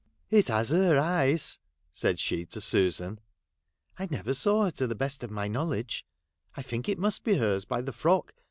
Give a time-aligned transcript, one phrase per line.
[0.31, 1.59] 'It has her eyes,'
[1.91, 3.19] said she to Susan.'
[3.99, 6.07] I never saw her to the best of my know ledge.
[6.55, 8.33] I think it must be her's by the frock.